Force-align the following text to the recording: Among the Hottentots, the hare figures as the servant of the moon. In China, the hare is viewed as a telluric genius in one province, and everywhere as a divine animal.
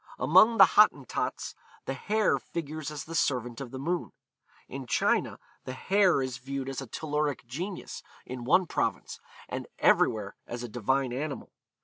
Among 0.17 0.57
the 0.57 0.65
Hottentots, 0.65 1.53
the 1.85 1.93
hare 1.93 2.39
figures 2.39 2.89
as 2.89 3.03
the 3.03 3.13
servant 3.13 3.61
of 3.61 3.69
the 3.69 3.77
moon. 3.77 4.13
In 4.67 4.87
China, 4.87 5.37
the 5.65 5.73
hare 5.73 6.23
is 6.23 6.39
viewed 6.39 6.69
as 6.69 6.81
a 6.81 6.87
telluric 6.87 7.45
genius 7.45 8.01
in 8.25 8.43
one 8.43 8.65
province, 8.65 9.19
and 9.47 9.67
everywhere 9.77 10.35
as 10.47 10.63
a 10.63 10.67
divine 10.67 11.13
animal. 11.13 11.51